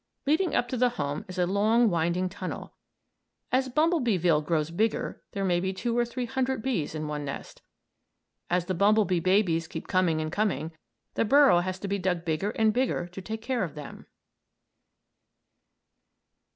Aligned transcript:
Leading 0.25 0.55
up 0.55 0.67
to 0.69 0.77
the 0.77 0.89
home 0.97 1.25
is 1.27 1.37
a 1.37 1.45
long, 1.45 1.87
winding 1.87 2.27
tunnel. 2.27 2.73
As 3.51 3.69
Bumblebeeville 3.69 4.41
grows 4.43 4.71
bigger 4.71 5.21
there 5.33 5.45
may 5.45 5.59
be 5.59 5.73
two 5.73 5.95
or 5.95 6.05
three 6.05 6.25
hundred 6.25 6.63
bees 6.63 6.95
in 6.95 7.07
one 7.07 7.23
nest. 7.23 7.61
As 8.49 8.65
the 8.65 8.73
bumblebee 8.73 9.19
babies 9.19 9.67
keep 9.67 9.87
coming 9.87 10.19
and 10.19 10.31
coming, 10.31 10.71
the 11.13 11.23
burrow 11.23 11.59
has 11.59 11.77
to 11.77 11.87
be 11.87 11.99
dug 11.99 12.25
bigger 12.25 12.49
and 12.49 12.73
bigger, 12.73 13.05
to 13.09 13.21
take 13.21 13.43
care 13.43 13.63
of 13.63 13.75
them. 13.75 14.07